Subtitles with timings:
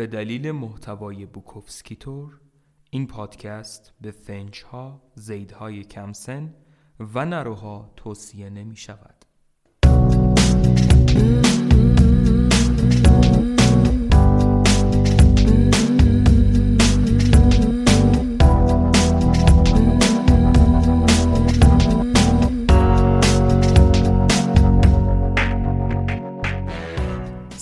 [0.00, 2.40] به دلیل محتوای بوکوفسکیتور
[2.90, 6.54] این پادکست به فنجها، زیدهای کمسن
[7.14, 9.19] و نروها توصیه نمی شود.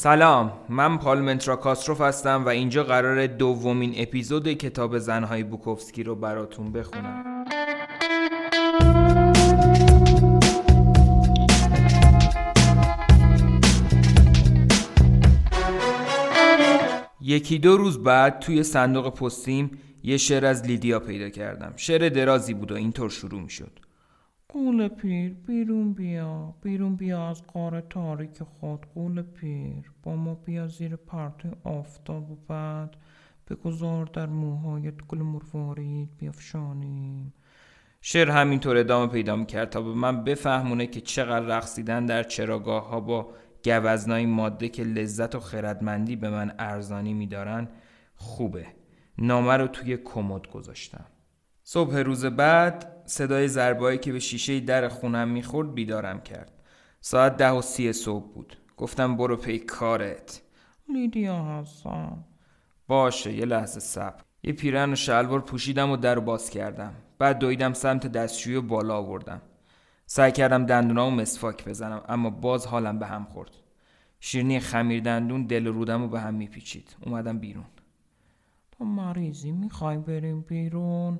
[0.08, 6.72] سلام من پالمنترا کاستروف هستم و اینجا قرار دومین اپیزود کتاب زنهای بوکوفسکی رو براتون
[6.72, 7.44] بخونم.
[17.20, 19.70] یکی دو روز بعد توی صندوق پستیم
[20.02, 21.72] یه شعر از لیدیا پیدا کردم.
[21.76, 23.87] شعر درازی بود و اینطور شروع می شد
[24.52, 29.92] قول پیر بیرون بیا بیرون بیا از قار تاریک خود قول پیر.
[30.02, 32.96] با ما بیا زیر پرت آفتاب و بعد
[33.50, 37.34] بگذار در موهایت گل مروارید بیافشانیم.
[38.00, 43.00] شعر همینطور ادامه پیدا می‌کرد تا به من بفهمونه که چقدر رقصیدن در چراگاه ها
[43.00, 43.28] با
[43.64, 47.68] گوزنای ماده که لذت و خردمندی به من ارزانی میدارن
[48.14, 48.66] خوبه.
[49.18, 51.04] نامه رو توی کمد گذاشتم.
[51.62, 56.52] صبح روز بعد صدای ضربایی که به شیشه در خونم می‌خورد بیدارم کرد.
[57.00, 58.56] ساعت ده و سی صبح بود.
[58.76, 60.42] گفتم برو پی کارت.
[60.92, 62.24] لیدیا هستم
[62.88, 64.22] باشه یه لحظه صبر.
[64.42, 66.94] یه پیرن و شلوار پوشیدم و در باز کردم.
[67.18, 69.42] بعد دویدم سمت دستشویی و بالا آوردم.
[70.06, 73.50] سعی کردم دندونامو مسواک بزنم اما باز حالم به هم خورد.
[74.20, 76.96] شیرنی خمیر دندون دل رودم رو به هم میپیچید.
[77.06, 77.66] اومدم بیرون.
[78.72, 81.18] تو مریضی می‌خوای بریم بیرون؟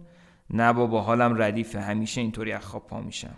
[0.51, 1.81] نه بابا حالم ردیفه.
[1.81, 3.37] همیشه اینطوری از خواب پا میشم.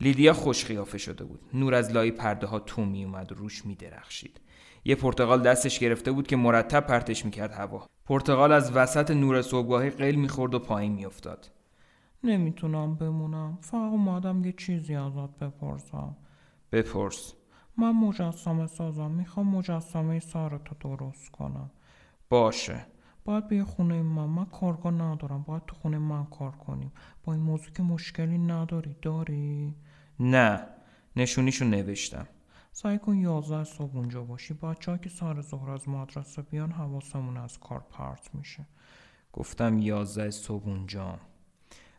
[0.00, 1.40] لیدیا خوش خیافه شده بود.
[1.54, 4.40] نور از لای پرده ها تو می اومد و روش می درخشید
[4.84, 7.86] یه پرتقال دستش گرفته بود که مرتب پرتش می‌کرد هوا.
[8.04, 11.50] پرتقال از وسط نور صبحگاهی قیل می‌خورد و پایین میافتاد.
[12.24, 13.58] نمی‌تونم بمونم.
[13.60, 16.16] فقط اومدم یه چیزی ازت بپرسم.
[16.72, 17.34] بپرس.
[17.76, 19.10] من مجسمه سازم.
[19.10, 21.70] می‌خوام مجسمه سارتو درست کنم.
[22.30, 22.86] باشه.
[23.24, 26.92] باید به خونه من من کارگاه ندارم باید تو خونه من کار کنیم.
[27.24, 29.74] با این موضوع که مشکلی نداری داری؟
[30.20, 30.66] نه
[31.16, 32.26] نشونیشو نوشتم.
[32.72, 34.54] سعی کن یازده صبح اونجا باشی.
[34.54, 38.66] بچه که سر ظهر از مدرسه بیان حواسمون از کار پرت میشه.
[39.32, 41.18] گفتم یازده صبح اونجا.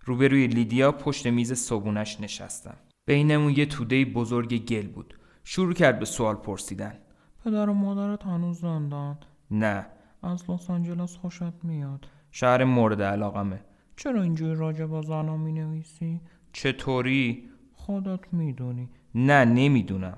[0.05, 2.75] روبروی لیدیا پشت میز صبونش نشستم
[3.05, 5.19] بینمون یه توده بزرگ گل بود.
[5.43, 6.99] شروع کرد به سوال پرسیدن.
[7.45, 9.17] پدر و مادرت هنوز زندان
[9.51, 9.85] نه
[10.23, 12.07] از لس آنجلس خوشت میاد.
[12.31, 13.61] شهر مورد علاقمه.
[13.95, 16.21] چرا اینجوری راجع با زنا می نویسی؟
[16.53, 18.89] چطوری؟ خودت می‌دونی.
[19.15, 20.17] نه نمی‌دونم.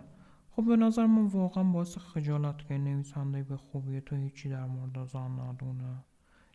[0.52, 5.06] خب به نظر من واقعا باعث خجالت که نویسنده به خوبی تو هیچی در مورد
[5.08, 6.04] زن ندونه.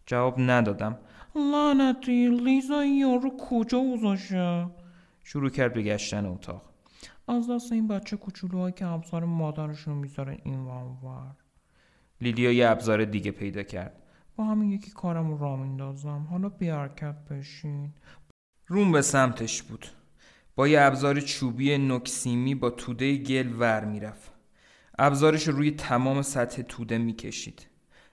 [0.07, 0.99] جواب ندادم.
[1.35, 4.67] لعنتی لیزا یارو کجا گذاشته
[5.25, 6.63] شروع کرد به گشتن اتاق.
[7.29, 11.37] از دست این بچه کوچولوهایی که ابزار مادرشون می‌ذارن این ور.
[12.21, 14.03] لیدیا یه ابزار دیگه پیدا کرد.
[14.37, 16.27] با همین یکی کارم را میندازم.
[16.31, 17.95] حالا بیارکت بشین.
[18.67, 19.87] روم به سمتش بود.
[20.55, 24.33] با یه ابزار چوبی نکسیمی با توده گل ور می‌رفت.
[24.99, 27.67] ابزارش رو روی تمام سطح توده می‌کشید.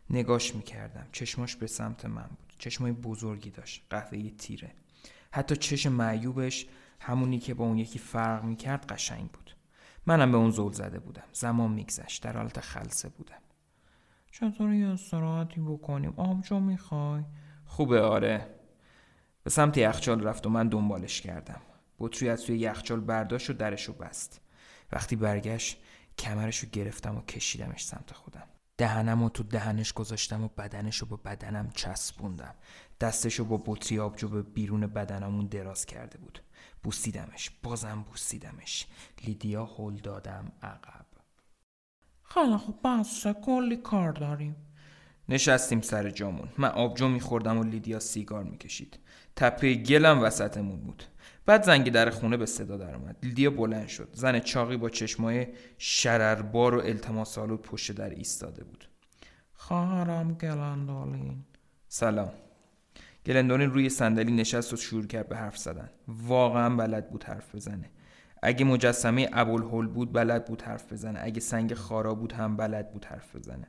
[0.10, 1.08] نگاش می‌کردم.
[1.12, 2.54] چشماش به سمت من بود.
[2.60, 3.86] چشمای بزرگی داشت.
[3.90, 4.72] قهوه‌ای تیره.
[5.32, 6.68] حتی چشم معیوبش
[7.00, 9.56] همونی که با اون یکی فرق می‌کرد قشنگ بود.
[10.06, 11.24] منم به اون زول زده بودم.
[11.34, 12.24] زمان میگذشت.
[12.24, 13.42] در حالت خلصه بودم.
[14.32, 17.24] چطور یه استراحتی بکنیم؟ آبجو می‌خوای؟
[17.66, 18.48] خوبه آره.
[19.44, 21.62] به سمت یخچال رفت و من دنبالش کردم.
[22.00, 24.42] بطری از توی یخچال برداشت و درشو بست.
[24.92, 25.78] وقتی برگشت
[26.18, 28.48] کمرشو گرفتم و کشیدمش سمت خودم.
[28.78, 32.56] دهنم و تو دهنش گذاشتم و بدنشو با بدنم چسبوندم.
[33.00, 36.40] دستشو با بطری آبجو به بیرون بدنمون دراز کرده بود.
[36.84, 38.88] بوسیدمش بازم بوسیدمش.
[39.26, 41.06] لیدیا هل دادم عقب.
[42.28, 44.56] خیلی خوب بسه کلی کار داریم.
[45.30, 46.50] نشستیم سر جامون.
[46.58, 49.00] من آبجو میخوردم و لیدیا سیگار می‌کشید.
[49.36, 51.04] تپه گلم وسطمون بود.
[51.46, 53.18] بعد زنگ در خونه به صدا در اومد.
[53.24, 54.10] لیدیا بلند شد.
[54.14, 55.48] زن چاقی با چشمای
[55.78, 58.90] شرربار و التماس آلود پشت در ایستاده بود.
[59.54, 61.44] خواهرم گلندالین
[61.88, 62.32] سلام.
[63.26, 65.90] گلندالین روی صندلی نشست و شروع کرد به حرف زدن.
[66.08, 67.90] واقعا بلد بود حرف بزنه.
[68.44, 71.20] اگه مجسمه ابوالهول بود بلد بود حرف بزنه.
[71.24, 73.68] اگه سنگ خارا بود هم بلد بود حرف بزنه.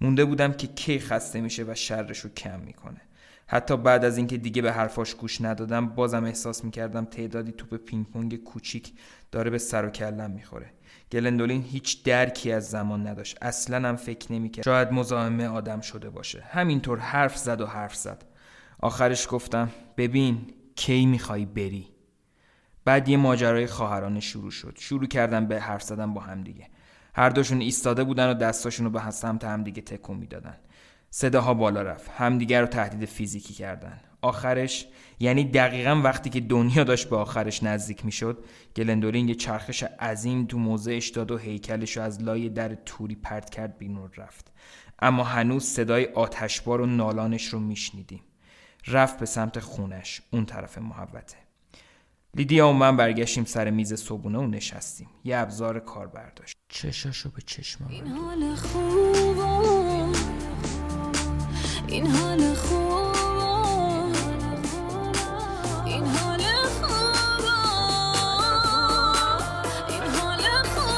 [0.00, 3.00] مونده بودم که کی خسته میشه و شرش رو کم می‌کنه.
[3.46, 8.06] حتی بعد از اینکه دیگه به حرفاش گوش ندادم بازم احساس می‌کردم تعدادی توپ پینگ
[8.06, 8.92] پونگ کوچیک
[9.32, 10.70] داره به سر و کلم می‌خوره.
[11.12, 13.38] گلندولین هیچ درکی از زمان نداشت.
[13.42, 14.64] اصلا هم فکر نمی‌کرد.
[14.64, 16.42] شاید مزاحمه آدم شده باشه.
[16.50, 18.24] همینطور حرف زد و حرف زد.
[18.78, 20.46] آخرش گفتم ببین
[20.76, 21.93] کی می‌خوای بری؟
[22.84, 24.76] بعد یه ماجرای خواهرانه شروع شد.
[24.80, 26.68] شروع کردم به حرف زدن با همدیگه
[27.14, 30.56] هر دوشون ایستاده بودن و دستاشون رو به سمت همدیگه تکون می‌دادن.
[31.10, 32.10] صداها بالا رفت.
[32.10, 34.00] همدیگر رو تهدید فیزیکی کردن.
[34.22, 34.86] آخرش
[35.20, 38.44] یعنی دقیقا وقتی که دنیا داشت به آخرش نزدیک می‌شد
[38.76, 43.50] گلندولین یه چرخش عظیم تو موضعش داد و هیکلش رو از لای در توری پرت
[43.50, 44.52] کرد بیرون رفت.
[44.98, 48.20] اما هنوز صدای آتشبار و نالانش رو میشنیدیم.
[48.86, 51.43] رفت به سمت خونش اون طرف محوته
[52.36, 55.08] لیدیا و من برگشتیم سر میز صبونه و نشستیم.
[55.24, 56.56] یه ابزار کار برداشت.
[56.68, 59.38] چشاشو به چشم این حال خوب
[61.88, 63.14] این حال خوب
[65.86, 67.44] این حال خوب
[69.88, 70.94] این حال خوب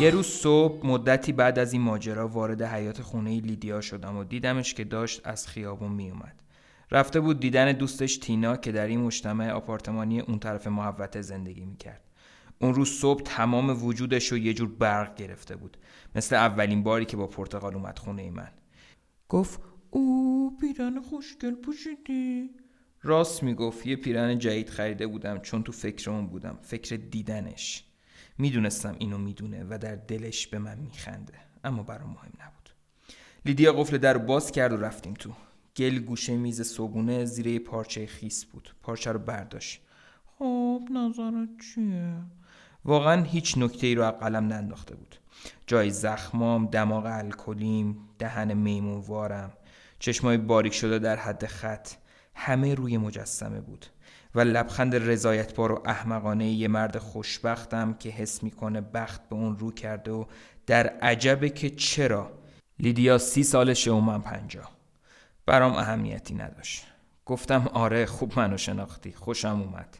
[0.00, 4.74] یه روز صبح مدتی بعد از این ماجرا وارد حیات خونه لیدیا شدم و دیدمش
[4.74, 6.41] که داشت از خیابون میومد
[6.92, 12.00] رفته بود دیدن دوستش تینا که در این مجتمع آپارتمانی اون طرف محوطه زندگی می‌کرد.
[12.58, 15.76] اون روز صبح تمام وجودش رو یه جور برق گرفته بود.
[16.14, 18.50] مثل اولین باری که با پرتغال اومد خونه من.
[19.28, 19.60] گفت
[19.90, 22.50] او پیرن خوشگل پوشیدی.
[23.02, 27.84] راست می‌گفت یه پیرن جدید خریده بودم چون تو فکر اون بودم فکر دیدنش.
[28.38, 31.34] می‌دونستم اینو می‌دونه و در دلش به من میخنده
[31.64, 32.70] اما برام مهم نبود.
[33.46, 35.32] لیدیا قفل در باز کرد و رفتیم تو.
[35.76, 38.74] گل گوشه میز صبونه زیر پارچه خیس بود.
[38.82, 39.80] پارچه رو برداشت.
[40.38, 42.14] خب نظرت چیه؟
[42.84, 45.16] واقعا هیچ نکته ای رو از قلم ننداخته بود.
[45.66, 49.52] جای زخمام دماغ الکلیم دهن میمونوارم.
[49.98, 51.88] چشمای باریک شده در حد خط.
[52.34, 53.86] همه روی مجسمه بود.
[54.34, 59.70] و لبخند رضایتبار و احمقانه یه مرد خوشبختم که حس می‌کنه بخت به اون رو
[59.70, 60.24] کرده و
[60.66, 62.32] در عجبه که چرا؟
[62.78, 64.81] لیدیا سی سالشه و من پنجاه.
[65.52, 66.86] برام اهمیتی نداشت.
[67.26, 69.98] گفتم آره خوب منو شناختی خوشم اومد.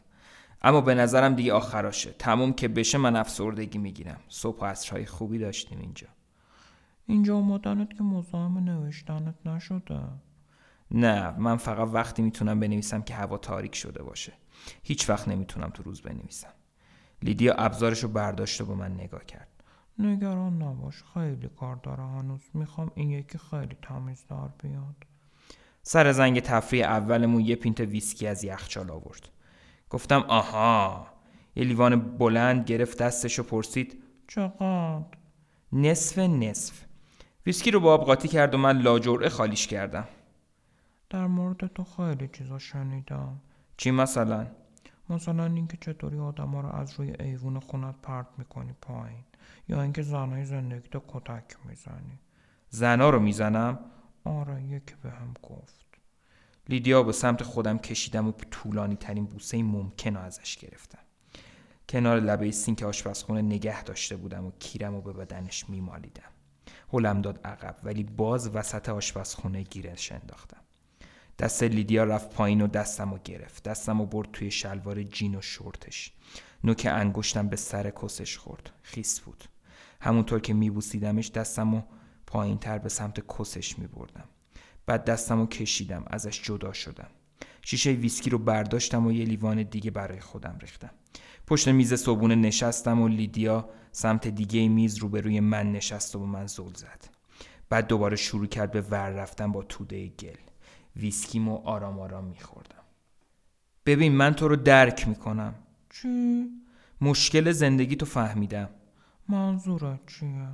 [0.61, 2.11] اما به نظرم دیگه آخراشه.
[2.11, 4.19] تموم که بشه من افسردگی می‌گیرم.
[4.29, 6.07] صبح و عصرهای خوبی داشتیم اینجا.
[7.05, 9.99] اینجا اومدنت که مزاحم نوشتنت نشده.
[10.91, 14.33] نه من فقط وقتی می‌تونم بنویسم که هوا تاریک شده باشه.
[14.83, 16.53] هیچ وقت نمی‌تونم تو روز بنویسم.
[17.21, 19.63] لیدیا ابزارش رو برداشت و به من نگاه کرد.
[19.99, 22.41] نگران نباش خیلی کار داره هنوز.
[22.53, 24.95] می‌خوام این یکی خیلی تمیز در بیاد.
[25.85, 29.29] سر زنگ تفریح اولمون یه پینت ویسکی از یخچال آورد.
[29.89, 31.07] گفتم آها
[31.55, 35.05] یه لیوان بلند گرفت دستش و پرسید چقدر؟
[35.73, 36.81] نصف نصف.
[37.45, 40.07] ویسکی رو با آب قاطی کرد و من لاجرعه خالیش کردم.
[41.09, 43.41] در مورد تو خیلی چیزا شنیدم.
[43.77, 44.47] چی مثلا؟
[45.09, 49.23] مثلا اینکه چطوری آدما رو از روی ایوون خونت پرت می‌کنی پایین
[49.67, 52.19] یا اینکه زنهای زندگیتو کتک می‌زنی.
[52.69, 53.79] زنا رو می‌زنم؟
[54.25, 55.85] آره یکی بهم گفت.
[56.69, 60.99] لیدیا به سمت خودم کشیدم و طولانی ترین بوسه ممکن ازش گرفتم.
[61.89, 66.31] کنار لبه سینک آشپزخونه نگه داشته بودم و کیرم رو به بدنش میمالیدم.
[66.93, 70.61] هلم داد عقب ولی باز وسط آشپزخونه گیرش انداختم.
[71.39, 73.63] دست لیدیا رفت پایین و دستم رو گرفت.
[73.63, 76.13] دستم رو برد توی شلوار جین و شورتش.
[76.63, 78.71] نوک انگشتم به سر کسش خورد.
[78.81, 79.43] خیس بود.
[80.01, 81.83] همونطور که میبوسیدمش دستم رو
[82.33, 84.23] پایین تر به سمت کسش میبردم.
[84.85, 87.07] بعد دستم رو کشیدم ازش جدا شدم.
[87.61, 90.89] شیشه ویسکی رو برداشتم و یه لیوان دیگه برای خودم ریختم.
[91.47, 96.47] پشت میز صبونه نشستم و لیدیا سمت دیگه میز روبروی من نشست و به من
[96.47, 97.05] زل زد.
[97.69, 100.35] بعد دوباره شروع کرد به ور رفتن با توده گل.
[100.95, 102.83] ویسکیمو آرام آرام میخوردم.
[103.85, 105.55] ببین من تو رو درک می‌کنم.
[105.89, 106.45] چی؟
[107.01, 108.69] مشکل زندگی تو فهمیدم.
[109.29, 110.49] منظورت چیه؟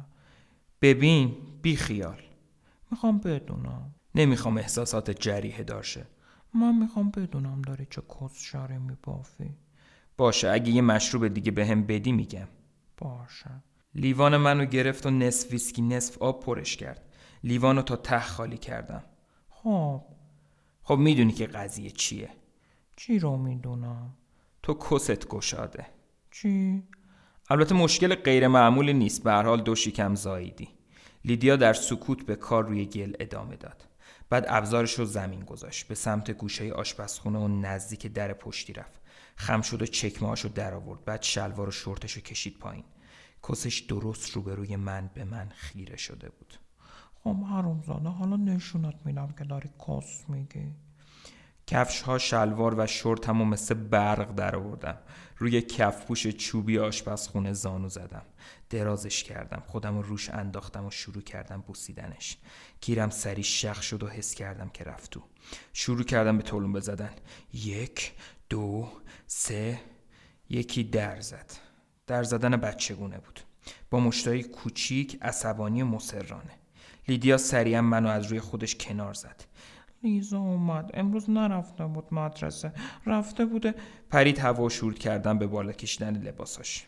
[0.81, 2.21] ببین بی خیال
[2.91, 3.95] می‌خوام بدونم.
[4.15, 6.07] نمی‌خوام احساسات جریه دارشه
[6.53, 9.55] من می‌خوام بدونم داری چه کس شاره میبافی
[10.17, 12.47] باشه اگه یه مشروب دیگه به هم بدی میگم.
[12.97, 13.63] باشه.
[13.95, 17.13] لیوان منو گرفت و نصف ویسکی نصف آب پرش کرد.
[17.43, 19.03] لیوانو تا ته خالی کردم.
[19.49, 20.01] خب.
[20.83, 22.29] خب می‌دونی که قضیه چیه.
[22.95, 24.13] چی رو می‌دونم؟
[24.63, 25.85] تو کست گشاده.
[26.31, 26.83] چی؟
[27.51, 29.23] البته مشکل غیر معمولی نیست.
[29.23, 30.69] به هر حال دو شکم زاییدی.
[31.25, 33.85] لیدیا در سکوت به کار روی گل ادامه داد.
[34.29, 35.87] بعد ابزارش رو زمین گذاشت.
[35.87, 39.01] به سمت گوشه آشپزخونه و نزدیک در پشتی رفت.
[39.35, 41.05] خم شد و چکمه‌هاش رو در آورد.
[41.05, 42.83] بعد شلوار و شورتش رو کشید پایین.
[43.49, 46.53] کسش درست روبروی من به من خیره شده بود.
[47.23, 50.71] خب حروم زاده حالا نشونت میدم که داری کس میگی.
[51.69, 54.97] کفش ها شلوار و شورتم و مثل برق در آوردم.
[55.37, 58.21] روی کفپوش چوبی آشپزخونه زانو زدم.
[58.69, 59.63] درازش کردم.
[59.67, 62.37] خودم رو روش انداختم و شروع کردم بوسیدنش.
[62.81, 65.23] گیرم سری شخ شد و حس کردم که رفت تو.
[65.73, 67.11] شروع کردم به تلون بزدن.
[67.53, 68.13] یک
[68.49, 68.89] دو
[69.27, 69.79] سه.
[70.49, 71.51] یکی در زد.
[72.07, 73.39] در زدن بچگونه بود.
[73.89, 76.53] با مشتای کوچیک عصبانی و مسررانه.
[77.07, 79.48] لیدیا سریعا منو از روی خودش کنار زد.
[80.03, 80.91] لیزا اومد.
[80.93, 82.73] امروز نرفته بود مدرسه.
[83.05, 83.75] رفته بوده
[84.09, 86.87] پرید هوا و شورت کردم به بالا کشیدن لباساش.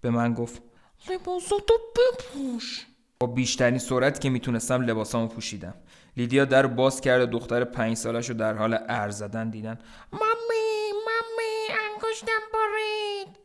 [0.00, 0.62] به من گفت
[1.10, 2.86] لباساتو بپوش.
[3.20, 5.74] با بیشترین سرعت که می‌تونستم لباسامو پوشیدم.
[6.16, 9.78] لیدیا در باز کرد و دختر پنج سالش رو در حال عر زدن دید.
[10.12, 13.38] مامی مامی انگشتم برید.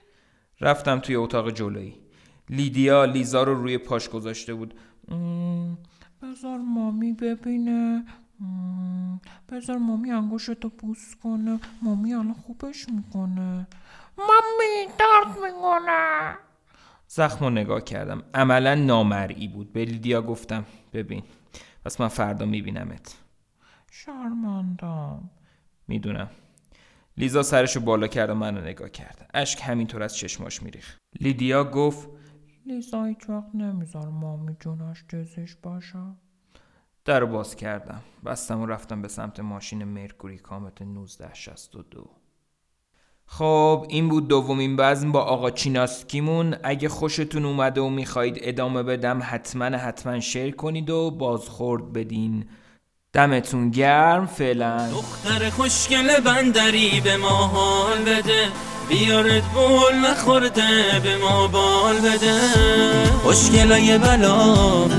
[0.61, 1.95] رفتم توی اتاق جلویی.
[2.49, 4.73] لیدیا لیزا رو روی پاش گذاشته بود.
[5.07, 5.77] مم،
[6.21, 8.05] بذار مامی ببینه.
[8.39, 11.59] مم، بذار مامی انگشتو بوس کنه.
[11.81, 13.67] مامی الان خوبش می‌کنه.
[14.17, 16.35] مامی درد می‌کنه.
[17.07, 18.23] زخم رو نگاه کردم.
[18.33, 19.73] عملا نامرئی بود.
[19.73, 21.23] به لیدیا گفتم ببین
[21.85, 23.17] پس من فردا میبینمت.
[23.91, 25.29] شرمندم.
[25.87, 26.29] می‌دونم.
[27.17, 29.29] لیزا سرشو بالا کرد و منو نگاه کرد.
[29.33, 32.09] اشک همینطور از چشماش میریخ لیدیا گفت
[32.65, 35.99] لیزا هیچ وقت نمیذار مامی جونش جزش باشه.
[37.05, 38.01] در باز کردم.
[38.25, 42.09] بستم و رفتم به سمت ماشین مرکوری کامت 1962
[43.25, 46.55] خب این بود دومین بزن با آقا چیناسکیمون.
[46.63, 52.45] اگه خوشتون اومده و می‌خواهید ادامه بدم حتما حتما شیر کنید و بازخورد بدین.
[53.13, 54.89] دمتون گرم فعلا.
[54.91, 58.47] دختر خوشگل بندری به ما حال بده.
[58.89, 62.39] بیارت بول نخورده به ما بال بده.
[63.23, 64.55] خوشگلای بلا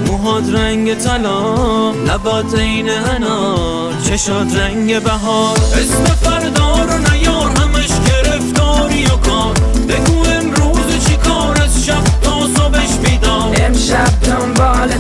[0.07, 1.91] موهات رنگ طلا.
[1.91, 5.59] لبات این انار چشات رنگ بهار.
[5.59, 9.55] اسم فردا رو نیار همش گرفتاری و کار.
[9.89, 13.57] بگو امروز چی کار از شب تا صبحش بیدار.
[13.61, 14.94] امشب دنبال